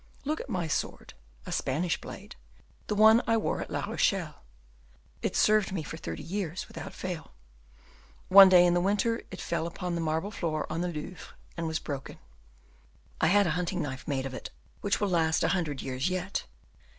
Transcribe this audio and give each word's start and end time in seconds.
Look 0.25 0.41
at 0.41 0.49
my 0.49 0.67
sword, 0.67 1.13
a 1.45 1.51
Spanish 1.51 2.01
blade, 2.01 2.35
the 2.87 2.95
one 2.95 3.21
I 3.27 3.37
wore 3.37 3.61
at 3.61 3.69
La 3.69 3.81
Rochelle; 3.85 4.43
it 5.21 5.35
served 5.35 5.71
me 5.71 5.83
for 5.83 5.95
thirty 5.95 6.23
years 6.23 6.67
without 6.67 6.95
fail; 6.95 7.33
one 8.27 8.49
day 8.49 8.65
in 8.65 8.73
the 8.73 8.81
winter 8.81 9.21
it 9.29 9.39
fell 9.39 9.67
upon 9.67 9.93
the 9.93 10.01
marble 10.01 10.31
floor 10.31 10.65
on 10.73 10.81
the 10.81 10.87
Louvre 10.89 11.35
and 11.55 11.67
was 11.67 11.77
broken. 11.77 12.17
I 13.21 13.27
had 13.27 13.45
a 13.45 13.51
hunting 13.51 13.83
knife 13.83 14.07
made 14.07 14.25
of 14.25 14.33
it 14.33 14.49
which 14.79 14.99
will 14.99 15.09
last 15.09 15.43
a 15.43 15.49
hundred 15.49 15.83
years 15.83 16.09
yet. 16.09 16.47